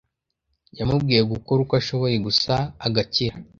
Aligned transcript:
yamubwiye 0.79 1.21
gukora 1.33 1.59
uko 1.61 1.73
ashoboye 1.81 2.15
gusa 2.25 2.53
agakira 2.85 3.35